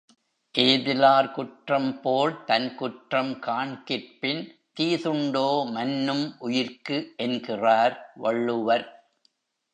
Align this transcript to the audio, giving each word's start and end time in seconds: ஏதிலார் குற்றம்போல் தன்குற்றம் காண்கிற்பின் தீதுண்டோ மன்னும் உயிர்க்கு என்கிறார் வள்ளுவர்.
ஏதிலார் 0.55 1.27
குற்றம்போல் 1.31 2.33
தன்குற்றம் 2.45 3.31
காண்கிற்பின் 3.39 4.41
தீதுண்டோ 4.79 5.71
மன்னும் 5.71 6.25
உயிர்க்கு 6.39 6.97
என்கிறார் 7.17 7.95
வள்ளுவர். 8.15 8.87